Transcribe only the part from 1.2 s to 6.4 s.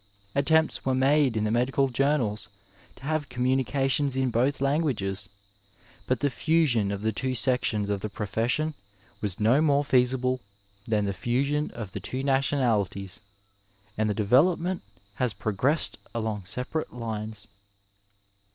in the medical jomnab to have communications in both languages, but the